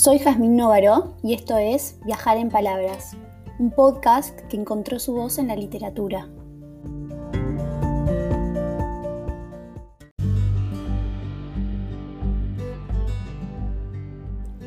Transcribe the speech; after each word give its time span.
Soy 0.00 0.20
Jazmín 0.20 0.54
Novaro 0.54 1.16
y 1.24 1.34
esto 1.34 1.58
es 1.58 1.96
Viajar 2.04 2.36
en 2.36 2.50
Palabras, 2.50 3.16
un 3.58 3.72
podcast 3.72 4.38
que 4.42 4.56
encontró 4.56 5.00
su 5.00 5.12
voz 5.12 5.38
en 5.38 5.48
la 5.48 5.56
literatura. 5.56 6.28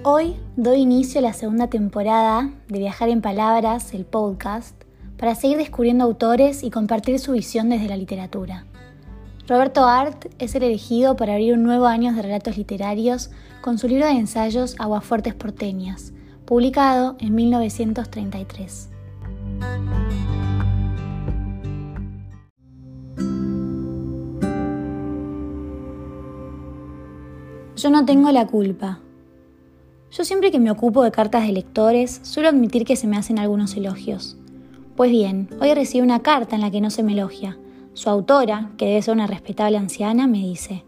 Hoy 0.04 0.36
doy 0.58 0.82
inicio 0.82 1.20
a 1.20 1.22
la 1.22 1.32
segunda 1.32 1.68
temporada 1.68 2.52
de 2.68 2.80
Viajar 2.80 3.08
en 3.08 3.22
Palabras, 3.22 3.94
el 3.94 4.04
podcast, 4.04 4.76
para 5.18 5.36
seguir 5.36 5.60
descubriendo 5.60 6.04
autores 6.04 6.62
y 6.62 6.72
compartir 6.72 7.20
su 7.20 7.32
visión 7.32 7.70
desde 7.70 7.88
la 7.88 7.96
literatura. 7.96 8.66
Roberto 9.48 9.86
Art 9.86 10.28
es 10.40 10.56
el 10.56 10.64
elegido 10.64 11.16
para 11.16 11.34
abrir 11.34 11.54
un 11.54 11.64
nuevo 11.64 11.88
año 11.88 12.14
de 12.14 12.22
relatos 12.22 12.58
literarios 12.58 13.32
con 13.62 13.78
su 13.78 13.88
libro 13.88 14.06
de 14.06 14.12
ensayos 14.12 14.76
Aguafuertes 14.78 15.34
porteñas, 15.34 16.14
publicado 16.46 17.16
en 17.20 17.36
1933. 17.36 18.90
Yo 27.76 27.90
no 27.90 28.06
tengo 28.06 28.32
la 28.32 28.46
culpa. 28.46 29.00
Yo 30.12 30.24
siempre 30.24 30.52
que 30.52 30.60
me 30.60 30.70
ocupo 30.70 31.04
de 31.04 31.12
cartas 31.12 31.48
de 31.48 31.54
lectores, 31.54 32.20
suelo 32.22 32.50
admitir 32.50 32.86
que 32.86 32.96
se 32.96 33.08
me 33.08 33.18
hacen 33.18 33.40
algunos 33.40 33.76
elogios. 33.76 34.38
Pues 34.96 35.10
bien, 35.10 35.50
hoy 35.60 35.74
recibí 35.74 36.02
una 36.04 36.20
carta 36.20 36.56
en 36.56 36.62
la 36.62 36.70
que 36.70 36.82
no 36.82 36.92
se 36.92 37.02
me 37.02 37.14
elogia, 37.14 37.58
su 37.94 38.10
autora, 38.10 38.72
que 38.78 38.86
debe 38.86 39.02
ser 39.02 39.14
una 39.14 39.28
respetable 39.28 39.78
anciana, 39.78 40.28
me 40.28 40.40
dice, 40.40 40.84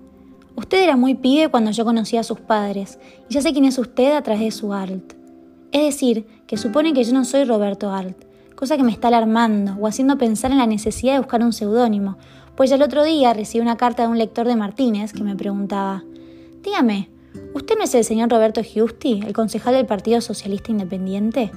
Usted 0.56 0.84
era 0.84 0.96
muy 0.96 1.16
pibe 1.16 1.50
cuando 1.50 1.72
yo 1.72 1.84
conocí 1.84 2.16
a 2.18 2.24
sus 2.24 2.40
padres, 2.40 3.00
y 3.30 3.34
ya 3.34 3.42
sé 3.42 3.54
quién 3.54 3.66
es 3.66 3.80
usted 3.80 4.16
a 4.16 4.22
través 4.22 4.44
de 4.44 4.52
su 4.52 4.74
Alt. 4.74 5.14
Es 5.72 5.84
decir, 5.84 6.28
que 6.46 6.58
supone 6.58 6.94
que 6.94 7.04
yo 7.04 7.14
no 7.14 7.26
soy 7.26 7.44
Roberto 7.46 7.92
Alt, 7.92 8.26
cosa 8.56 8.78
que 8.78 8.84
me 8.84 8.92
está 8.92 9.08
alarmando 9.08 9.76
o 9.80 9.88
haciendo 9.88 10.18
pensar 10.20 10.52
en 10.52 10.60
la 10.60 10.68
necesidad 10.68 11.14
de 11.14 11.20
buscar 11.20 11.42
un 11.42 11.54
seudónimo, 11.54 12.18
pues 12.56 12.70
ya 12.70 12.76
el 12.76 12.84
otro 12.84 13.04
día 13.04 13.34
recibí 13.34 13.62
una 13.62 13.78
carta 13.78 14.04
de 14.04 14.10
un 14.10 14.20
lector 14.20 14.48
de 14.48 14.56
Martínez 14.56 15.12
que 15.12 15.24
me 15.24 15.36
preguntaba, 15.36 16.04
Dígame, 16.62 17.10
¿usted 17.56 17.76
no 17.76 17.84
es 17.84 17.96
el 17.96 18.04
señor 18.04 18.30
Roberto 18.30 18.62
Giusti, 18.62 19.22
el 19.26 19.34
concejal 19.34 19.74
del 19.74 19.88
Partido 19.88 20.22
Socialista 20.22 20.72
Independiente? 20.72 21.52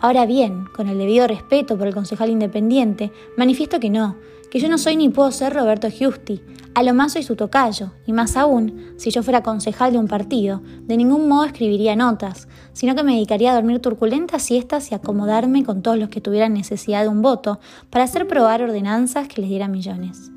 Ahora 0.00 0.24
bien, 0.24 0.64
con 0.74 0.88
el 0.88 0.96
debido 0.96 1.26
respeto 1.26 1.76
por 1.76 1.86
el 1.86 1.94
concejal 1.94 2.30
independiente, 2.30 3.12
manifiesto 3.36 3.80
que 3.80 3.90
no, 3.90 4.16
que 4.50 4.58
yo 4.58 4.68
no 4.68 4.78
soy 4.78 4.96
ni 4.96 5.10
puedo 5.10 5.30
ser 5.30 5.52
Roberto 5.52 5.90
Giusti, 5.90 6.42
a 6.74 6.82
lo 6.82 6.94
más 6.94 7.12
soy 7.12 7.22
su 7.22 7.36
tocayo, 7.36 7.92
y 8.06 8.12
más 8.14 8.36
aún, 8.36 8.94
si 8.96 9.10
yo 9.10 9.22
fuera 9.22 9.42
concejal 9.42 9.92
de 9.92 9.98
un 9.98 10.08
partido, 10.08 10.62
de 10.84 10.96
ningún 10.96 11.28
modo 11.28 11.44
escribiría 11.44 11.96
notas, 11.96 12.48
sino 12.72 12.94
que 12.94 13.02
me 13.02 13.12
dedicaría 13.12 13.52
a 13.52 13.54
dormir 13.54 13.80
turculentas 13.80 14.42
siestas 14.42 14.90
y 14.90 14.94
acomodarme 14.94 15.64
con 15.64 15.82
todos 15.82 15.98
los 15.98 16.08
que 16.08 16.22
tuvieran 16.22 16.54
necesidad 16.54 17.02
de 17.02 17.08
un 17.08 17.20
voto 17.20 17.60
para 17.90 18.04
hacer 18.04 18.26
probar 18.26 18.62
ordenanzas 18.62 19.28
que 19.28 19.42
les 19.42 19.50
dieran 19.50 19.70
millones. 19.70 20.30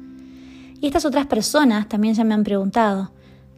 Y 0.81 0.87
estas 0.87 1.05
otras 1.05 1.27
personas 1.27 1.87
también 1.87 2.15
ya 2.15 2.25
me 2.25 2.33
han 2.33 2.43
preguntado, 2.43 3.13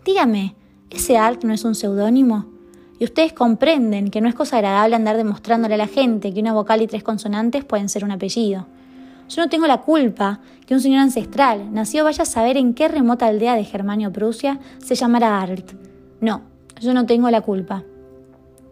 dígame, 0.06 0.56
¿ese 0.92 1.18
Alt 1.18 1.44
no 1.44 1.54
es 1.54 1.64
un 1.64 1.74
seudónimo? 1.74 2.55
Y 3.00 3.04
ustedes 3.04 3.34
comprenden 3.34 4.10
que 4.10 4.22
no 4.22 4.30
es 4.30 4.36
cosa 4.36 4.58
agradable 4.58 4.96
andar 4.96 5.18
demostrándole 5.18 5.74
a 5.74 5.78
la 5.78 5.88
gente 5.88 6.34
que 6.34 6.40
una 6.40 6.54
vocal 6.54 6.82
y 6.82 6.88
tres 6.88 7.04
consonantes 7.04 7.66
pueden 7.66 7.90
ser 7.90 8.04
un 8.06 8.12
apellido. 8.12 8.68
Yo 9.28 9.42
no 9.42 9.50
tengo 9.50 9.68
la 9.68 9.82
culpa 9.82 10.40
que 10.66 10.76
un 10.76 10.82
señor 10.82 11.02
ancestral, 11.02 11.74
nacido 11.74 12.06
vaya 12.06 12.24
a 12.24 12.28
saber 12.28 12.58
en 12.58 12.74
qué 12.74 12.88
remota 12.88 13.26
aldea 13.26 13.56
de 13.56 13.66
Germania 13.66 14.08
o 14.08 14.12
Prusia, 14.12 14.60
se 14.78 14.96
llamara 14.96 15.42
Art. 15.42 15.72
No, 16.22 16.44
yo 16.80 16.94
no 16.94 17.06
tengo 17.06 17.30
la 17.30 17.42
culpa. 17.42 17.84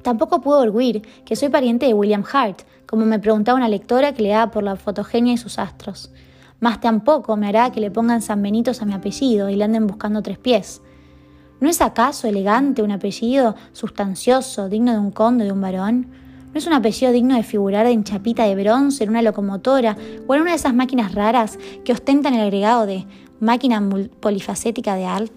Tampoco 0.04 0.42
puedo 0.42 0.60
orgullir 0.60 1.02
que 1.26 1.36
soy 1.36 1.50
pariente 1.50 1.88
de 1.88 1.94
William 1.94 2.24
Hart, 2.32 2.62
como 2.86 3.06
me 3.06 3.20
preguntaba 3.20 3.58
una 3.58 3.68
lectora 3.68 4.14
que 4.14 4.22
le 4.22 4.30
daba 4.30 4.52
por 4.52 4.64
la 4.64 4.76
fotogenia 4.76 5.34
y 5.34 5.38
sus 5.38 5.58
astros. 5.58 6.12
Más 6.60 6.80
tampoco 6.80 7.36
me 7.36 7.48
hará 7.48 7.72
que 7.72 7.82
le 7.82 7.92
pongan 7.92 8.22
San 8.22 8.42
Benitos 8.42 8.82
a 8.82 8.86
mi 8.86 8.94
apellido 8.94 9.50
y 9.50 9.56
le 9.56 9.64
anden 9.64 9.88
buscando 9.88 10.22
tres 10.22 10.38
pies. 10.38 10.82
¿No 11.64 11.70
es 11.70 11.80
acaso 11.80 12.28
elegante 12.28 12.82
un 12.82 12.92
apellido 12.92 13.56
sustancioso, 13.72 14.68
digno 14.68 14.92
de 14.92 15.00
un 15.00 15.12
conde 15.12 15.46
o 15.46 15.48
de 15.48 15.54
un 15.54 15.62
varón? 15.62 16.08
¿No 16.52 16.60
es 16.60 16.68
un 16.68 16.74
apellido 16.74 17.14
digno 17.14 17.38
de 17.38 17.44
figurar 17.44 17.86
en 17.86 18.04
chapita 18.04 18.44
de 18.44 18.62
bronce, 18.62 19.06
en 19.06 19.12
una 19.12 19.22
locomotora 19.22 19.96
o 20.28 20.36
en 20.36 20.42
una 20.42 20.50
de 20.50 20.58
esas 20.58 20.74
máquinas 20.74 21.16
raras 21.16 21.58
que 21.86 21.94
ostentan 21.94 22.34
el 22.34 22.42
agregado 22.42 22.86
de 22.86 23.06
máquina 23.40 23.82
polifacética 24.20 24.96
de 24.96 25.06
Art? 25.06 25.32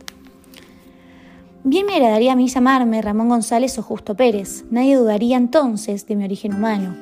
Bien 1.63 1.87
me 1.87 1.95
agradaría 1.95 2.33
a 2.33 2.37
mí 2.37 2.49
llamarme 2.49 3.03
Ramón 3.03 3.29
González 3.29 3.79
o 3.79 3.85
Justo 3.85 4.17
Pérez. 4.17 4.65
Nadie 4.69 4.97
dudaría 4.97 5.37
entonces 5.37 6.09
de 6.09 6.17
mi 6.17 6.25
origen 6.25 6.55
humano. 6.55 6.97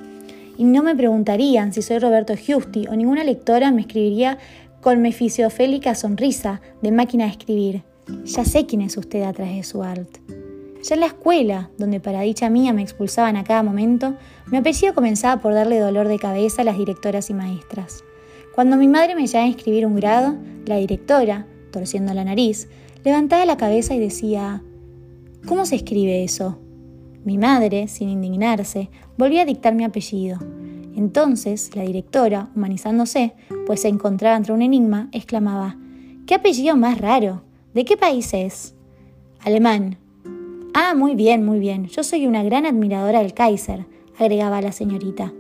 Y 0.59 0.65
no 0.65 0.83
me 0.83 0.95
preguntarían 0.95 1.73
si 1.73 1.81
soy 1.81 1.99
Roberto 1.99 2.37
Giusti 2.37 2.89
o 2.89 2.95
ninguna 2.95 3.25
lectora 3.25 3.71
me 3.71 3.81
escribiría 3.81 4.37
con 4.83 5.01
mi 5.01 5.13
fisiofélica 5.13 5.95
sonrisa 5.95 6.61
de 6.83 6.93
máquina 6.93 7.25
de 7.25 7.31
escribir. 7.31 7.94
Ya 8.25 8.45
sé 8.45 8.67
quién 8.67 8.83
es 8.83 8.97
usted 8.97 9.23
atrás 9.23 9.51
de 9.55 9.63
su 9.63 9.83
art. 9.83 10.09
Ya 10.83 10.95
en 10.95 11.01
la 11.01 11.07
escuela, 11.07 11.71
donde 11.79 12.01
para 12.01 12.21
dicha 12.21 12.51
mía 12.51 12.75
me 12.75 12.83
expulsaban 12.83 13.37
a 13.37 13.45
cada 13.45 13.63
momento, 13.63 14.15
mi 14.51 14.59
apellido 14.59 14.95
comenzaba 14.95 15.41
por 15.41 15.55
darle 15.55 15.79
dolor 15.79 16.09
de 16.09 16.19
cabeza 16.19 16.63
a 16.63 16.65
las 16.65 16.77
directoras 16.77 17.31
y 17.31 17.35
maestras. 17.35 18.05
Cuando 18.55 18.77
mi 18.77 18.87
madre 18.87 19.15
me 19.15 19.27
llamaba 19.27 19.49
a 19.49 19.51
escribir 19.51 19.87
un 19.87 19.97
grado, 19.97 20.37
la 20.67 20.77
directora, 20.77 21.47
torciendo 21.73 22.13
la 22.13 22.25
nariz, 22.25 22.69
levantaba 23.03 23.47
la 23.47 23.57
cabeza 23.57 23.95
y 23.95 23.99
decía, 23.99 24.63
¿Cómo 25.47 25.65
se 25.67 25.77
escribe 25.77 26.23
eso? 26.23 26.59
Mi 27.25 27.39
madre, 27.39 27.89
sin 27.89 28.11
indignarse, 28.11 28.91
volvía 29.17 29.43
a 29.43 29.47
dictar 29.47 29.75
mi 29.75 29.85
apellido. 29.85 30.39
Entonces, 30.97 31.75
la 31.75 31.83
directora, 31.83 32.51
humanizándose, 32.55 33.35
pues 33.67 33.81
se 33.81 33.89
encontraba 33.89 34.37
entre 34.37 34.53
un 34.53 34.63
enigma, 34.63 35.09
exclamaba, 35.13 35.77
¿Qué 36.27 36.35
apellido 36.35 36.77
más 36.77 36.99
raro? 36.99 37.43
¿De 37.75 37.85
qué 37.85 37.97
país 37.97 38.33
es? 38.33 38.75
Alemán, 39.41 39.99
Ah, 40.77 40.93
muy 40.97 41.15
bien, 41.15 41.45
muy 41.45 41.61
bien. 41.61 41.87
Yo 41.87 42.03
soy 42.03 42.27
una 42.27 42.43
gran 42.43 42.67
admiradora 42.67 43.21
del 43.21 43.33
Kaiser, 43.33 43.87
agregaba 44.19 44.61
la 44.61 44.73
señorita. 44.73 45.33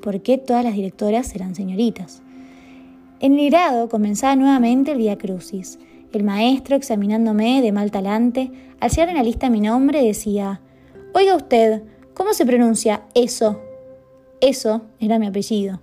¿Por 0.00 0.22
qué 0.22 0.38
todas 0.38 0.64
las 0.64 0.72
directoras 0.72 1.34
eran 1.34 1.54
señoritas? 1.54 2.22
En 3.20 3.38
el 3.38 3.50
grado 3.50 3.90
comenzaba 3.90 4.36
nuevamente 4.36 4.92
el 4.92 4.98
Via 4.98 5.18
Crucis. 5.18 5.78
El 6.14 6.24
maestro, 6.24 6.76
examinándome 6.76 7.60
de 7.60 7.72
mal 7.72 7.90
talante, 7.90 8.50
al 8.80 8.90
llegar 8.90 9.10
en 9.10 9.16
la 9.16 9.22
lista 9.22 9.50
mi 9.50 9.60
nombre, 9.60 10.02
decía: 10.02 10.62
Oiga 11.12 11.36
usted, 11.36 11.82
¿cómo 12.14 12.32
se 12.32 12.46
pronuncia 12.46 13.02
eso? 13.14 13.60
Eso 14.40 14.80
era 14.98 15.18
mi 15.18 15.26
apellido. 15.26 15.82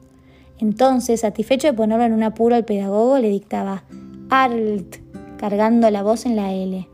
Entonces, 0.58 1.22
satisfecho 1.22 1.68
de 1.68 1.74
ponerlo 1.74 2.04
en 2.04 2.14
un 2.14 2.24
apuro 2.24 2.56
al 2.56 2.66
pedagogo, 2.66 3.20
le 3.20 3.30
dictaba 3.30 3.84
Arlt, 4.32 4.98
cargando 5.38 5.90
la 5.90 6.04
voz 6.04 6.26
en 6.26 6.36
la 6.36 6.54
L 6.54 6.88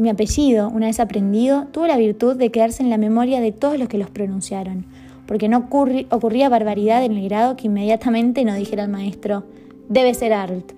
y 0.00 0.02
mi 0.02 0.08
apellido, 0.08 0.70
una 0.70 0.86
vez 0.86 0.98
aprendido, 0.98 1.66
tuvo 1.72 1.86
la 1.86 1.98
virtud 1.98 2.34
de 2.36 2.50
quedarse 2.50 2.82
en 2.82 2.88
la 2.88 2.96
memoria 2.96 3.38
de 3.38 3.52
todos 3.52 3.78
los 3.78 3.86
que 3.86 3.98
los 3.98 4.08
pronunciaron, 4.08 4.86
porque 5.26 5.46
no 5.46 5.58
ocurría 5.58 6.48
barbaridad 6.48 7.04
en 7.04 7.12
el 7.12 7.28
grado 7.28 7.54
que 7.54 7.66
inmediatamente 7.66 8.46
no 8.46 8.54
dijera 8.54 8.84
al 8.84 8.88
maestro, 8.88 9.44
debe 9.90 10.14
ser 10.14 10.32
Art. 10.32 10.72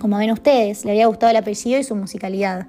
Como 0.00 0.18
ven 0.18 0.32
ustedes, 0.32 0.84
le 0.84 0.90
había 0.90 1.06
gustado 1.06 1.30
el 1.30 1.36
apellido 1.36 1.78
y 1.78 1.84
su 1.84 1.94
musicalidad. 1.94 2.66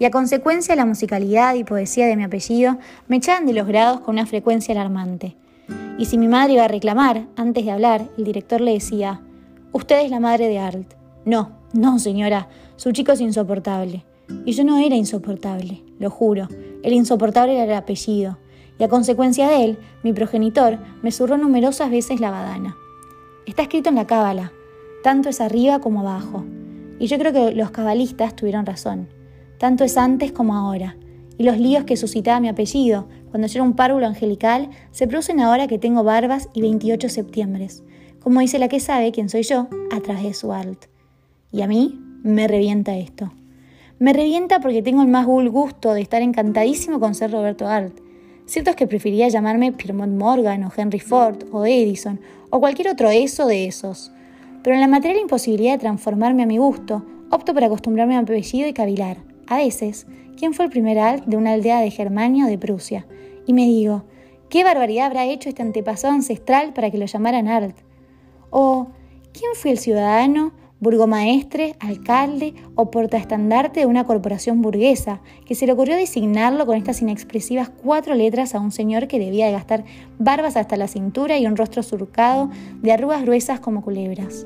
Y 0.00 0.06
a 0.06 0.10
consecuencia 0.10 0.74
la 0.74 0.86
musicalidad 0.86 1.54
y 1.54 1.62
poesía 1.62 2.06
de 2.08 2.16
mi 2.16 2.24
apellido, 2.24 2.78
me 3.06 3.18
echaban 3.18 3.46
de 3.46 3.52
los 3.52 3.68
grados 3.68 4.00
con 4.00 4.16
una 4.16 4.26
frecuencia 4.26 4.72
alarmante. 4.74 5.36
Y 5.98 6.06
si 6.06 6.18
mi 6.18 6.26
madre 6.26 6.54
iba 6.54 6.64
a 6.64 6.68
reclamar, 6.68 7.26
antes 7.36 7.64
de 7.64 7.70
hablar, 7.70 8.08
el 8.18 8.24
director 8.24 8.60
le 8.60 8.72
decía, 8.72 9.20
Usted 9.70 10.00
es 10.04 10.10
la 10.10 10.18
madre 10.18 10.48
de 10.48 10.58
Art. 10.58 11.01
No, 11.24 11.52
no, 11.72 11.98
señora, 11.98 12.48
su 12.76 12.92
chico 12.92 13.12
es 13.12 13.20
insoportable. 13.20 14.04
Y 14.44 14.52
yo 14.52 14.64
no 14.64 14.78
era 14.78 14.96
insoportable, 14.96 15.82
lo 15.98 16.10
juro. 16.10 16.48
El 16.82 16.92
insoportable 16.92 17.54
era 17.54 17.64
el 17.64 17.78
apellido. 17.78 18.38
Y 18.78 18.84
a 18.84 18.88
consecuencia 18.88 19.48
de 19.48 19.64
él, 19.64 19.78
mi 20.02 20.12
progenitor 20.12 20.78
me 21.02 21.12
zurró 21.12 21.38
numerosas 21.38 21.90
veces 21.90 22.20
la 22.20 22.30
badana. 22.30 22.76
Está 23.46 23.62
escrito 23.62 23.88
en 23.90 23.96
la 23.96 24.06
cábala, 24.06 24.52
tanto 25.02 25.28
es 25.28 25.40
arriba 25.40 25.80
como 25.80 26.00
abajo. 26.00 26.44
Y 26.98 27.06
yo 27.06 27.18
creo 27.18 27.32
que 27.32 27.52
los 27.52 27.70
cabalistas 27.70 28.34
tuvieron 28.34 28.66
razón. 28.66 29.08
Tanto 29.58 29.84
es 29.84 29.96
antes 29.96 30.32
como 30.32 30.56
ahora. 30.56 30.96
Y 31.38 31.44
los 31.44 31.58
líos 31.58 31.84
que 31.84 31.96
suscitaba 31.96 32.40
mi 32.40 32.48
apellido, 32.48 33.08
cuando 33.30 33.48
yo 33.48 33.58
era 33.58 33.64
un 33.64 33.74
párvulo 33.74 34.06
angelical, 34.06 34.70
se 34.90 35.06
producen 35.06 35.40
ahora 35.40 35.66
que 35.66 35.78
tengo 35.78 36.04
barbas 36.04 36.48
y 36.52 36.62
28 36.62 37.08
septiembre. 37.08 37.68
Como 38.20 38.40
dice 38.40 38.58
la 38.58 38.68
que 38.68 38.80
sabe 38.80 39.12
quién 39.12 39.28
soy 39.28 39.42
yo, 39.42 39.68
a 39.90 40.00
través 40.00 40.22
de 40.24 40.34
su 40.34 40.52
alt. 40.52 40.91
Y 41.52 41.60
a 41.62 41.66
mí 41.66 42.00
me 42.22 42.48
revienta 42.48 42.96
esto. 42.96 43.32
Me 43.98 44.12
revienta 44.12 44.58
porque 44.60 44.82
tengo 44.82 45.02
el 45.02 45.08
más 45.08 45.26
gusto 45.26 45.92
de 45.92 46.00
estar 46.00 46.22
encantadísimo 46.22 46.98
con 46.98 47.14
ser 47.14 47.30
Roberto 47.30 47.68
Art. 47.68 47.96
Cierto 48.46 48.70
es 48.70 48.76
que 48.76 48.86
preferiría 48.86 49.28
llamarme 49.28 49.72
Piermont 49.72 50.18
Morgan 50.18 50.64
o 50.64 50.72
Henry 50.74 50.98
Ford 50.98 51.44
o 51.52 51.64
Edison 51.64 52.20
o 52.50 52.58
cualquier 52.58 52.88
otro 52.88 53.10
eso 53.10 53.46
de 53.46 53.66
esos. 53.66 54.10
Pero 54.62 54.74
en 54.74 54.80
la 54.80 54.88
materia 54.88 55.14
de 55.14 55.20
la 55.20 55.22
imposibilidad 55.22 55.72
de 55.72 55.78
transformarme 55.78 56.42
a 56.42 56.46
mi 56.46 56.58
gusto, 56.58 57.04
opto 57.30 57.54
por 57.54 57.64
acostumbrarme 57.64 58.16
a 58.16 58.22
mi 58.22 58.24
apellido 58.24 58.68
y 58.68 58.72
cavilar, 58.72 59.18
a 59.46 59.58
veces, 59.58 60.06
quién 60.36 60.54
fue 60.54 60.64
el 60.64 60.70
primer 60.70 60.98
alt 60.98 61.24
de 61.26 61.36
una 61.36 61.52
aldea 61.52 61.80
de 61.80 61.90
Germania 61.90 62.46
o 62.46 62.48
de 62.48 62.58
Prusia, 62.58 63.06
y 63.46 63.52
me 63.52 63.66
digo, 63.66 64.04
¿qué 64.48 64.64
barbaridad 64.64 65.06
habrá 65.06 65.26
hecho 65.26 65.48
este 65.48 65.62
antepasado 65.62 66.14
ancestral 66.14 66.72
para 66.72 66.90
que 66.90 66.98
lo 66.98 67.06
llamaran 67.06 67.48
alt? 67.48 67.76
O, 68.50 68.88
¿quién 69.32 69.52
fue 69.54 69.72
el 69.72 69.78
ciudadano 69.78 70.52
burgomaestre, 70.82 71.76
alcalde 71.78 72.54
o 72.74 72.90
portaestandarte 72.90 73.80
de 73.80 73.86
una 73.86 74.04
corporación 74.04 74.62
burguesa, 74.62 75.20
que 75.46 75.54
se 75.54 75.64
le 75.64 75.72
ocurrió 75.72 75.94
designarlo 75.94 76.66
con 76.66 76.76
estas 76.76 77.00
inexpresivas 77.00 77.70
cuatro 77.70 78.16
letras 78.16 78.56
a 78.56 78.60
un 78.60 78.72
señor 78.72 79.06
que 79.06 79.20
debía 79.20 79.46
de 79.46 79.52
gastar 79.52 79.84
barbas 80.18 80.56
hasta 80.56 80.76
la 80.76 80.88
cintura 80.88 81.38
y 81.38 81.46
un 81.46 81.56
rostro 81.56 81.84
surcado 81.84 82.50
de 82.82 82.90
arrugas 82.90 83.22
gruesas 83.22 83.60
como 83.60 83.82
culebras. 83.82 84.44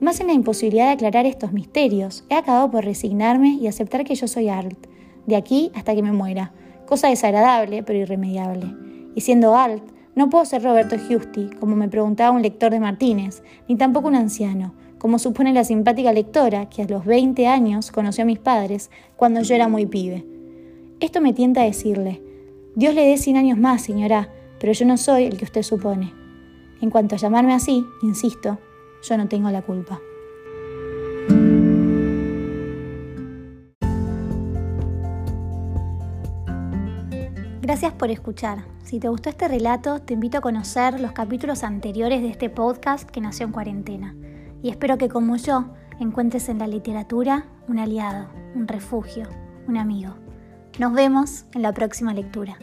Más 0.00 0.20
en 0.20 0.28
la 0.28 0.34
imposibilidad 0.34 0.86
de 0.86 0.92
aclarar 0.92 1.26
estos 1.26 1.52
misterios, 1.52 2.24
he 2.30 2.36
acabado 2.36 2.70
por 2.70 2.84
resignarme 2.84 3.58
y 3.60 3.66
aceptar 3.66 4.04
que 4.04 4.14
yo 4.14 4.28
soy 4.28 4.48
Alt, 4.48 4.86
de 5.26 5.34
aquí 5.34 5.72
hasta 5.74 5.96
que 5.96 6.02
me 6.02 6.12
muera, 6.12 6.52
cosa 6.86 7.08
desagradable 7.08 7.82
pero 7.82 7.98
irremediable. 7.98 8.72
Y 9.16 9.22
siendo 9.22 9.56
Alt, 9.56 9.82
no 10.14 10.30
puedo 10.30 10.44
ser 10.44 10.62
Roberto 10.62 10.96
Giusti, 10.96 11.50
como 11.58 11.74
me 11.74 11.88
preguntaba 11.88 12.30
un 12.30 12.42
lector 12.42 12.70
de 12.70 12.78
Martínez, 12.78 13.42
ni 13.68 13.76
tampoco 13.76 14.06
un 14.06 14.14
anciano, 14.14 14.74
como 15.00 15.18
supone 15.18 15.54
la 15.54 15.64
simpática 15.64 16.12
lectora 16.12 16.68
que 16.68 16.82
a 16.82 16.86
los 16.86 17.06
20 17.06 17.46
años 17.46 17.90
conoció 17.90 18.22
a 18.22 18.26
mis 18.26 18.38
padres 18.38 18.90
cuando 19.16 19.40
yo 19.40 19.54
era 19.54 19.66
muy 19.66 19.86
pibe. 19.86 20.26
Esto 21.00 21.22
me 21.22 21.32
tienta 21.32 21.62
a 21.62 21.64
decirle, 21.64 22.22
Dios 22.76 22.94
le 22.94 23.06
dé 23.06 23.16
100 23.16 23.38
años 23.38 23.58
más, 23.58 23.80
señora, 23.80 24.28
pero 24.60 24.74
yo 24.74 24.84
no 24.84 24.98
soy 24.98 25.24
el 25.24 25.38
que 25.38 25.46
usted 25.46 25.62
supone. 25.62 26.12
En 26.82 26.90
cuanto 26.90 27.14
a 27.14 27.18
llamarme 27.18 27.54
así, 27.54 27.82
insisto, 28.02 28.58
yo 29.02 29.16
no 29.16 29.26
tengo 29.26 29.50
la 29.50 29.62
culpa. 29.62 29.98
Gracias 37.62 37.92
por 37.94 38.10
escuchar. 38.10 38.66
Si 38.84 39.00
te 39.00 39.08
gustó 39.08 39.30
este 39.30 39.48
relato, 39.48 40.00
te 40.00 40.12
invito 40.12 40.36
a 40.36 40.40
conocer 40.42 41.00
los 41.00 41.12
capítulos 41.12 41.64
anteriores 41.64 42.20
de 42.20 42.28
este 42.28 42.50
podcast 42.50 43.08
que 43.08 43.22
nació 43.22 43.46
en 43.46 43.52
cuarentena 43.52 44.14
y 44.62 44.70
espero 44.70 44.98
que 44.98 45.08
como 45.08 45.36
yo 45.36 45.66
encuentres 45.98 46.48
en 46.48 46.58
la 46.58 46.66
literatura 46.66 47.46
un 47.68 47.78
aliado, 47.78 48.28
un 48.54 48.66
refugio, 48.68 49.28
un 49.68 49.76
amigo. 49.76 50.14
Nos 50.78 50.92
vemos 50.92 51.44
en 51.54 51.62
la 51.62 51.72
próxima 51.72 52.14
lectura. 52.14 52.56